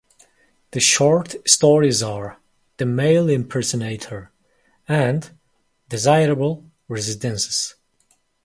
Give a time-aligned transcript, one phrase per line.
[0.71, 2.39] The short stories are
[2.77, 4.31] "The Male Impersonator"
[4.87, 5.29] and
[5.89, 7.75] "Desirable Residences".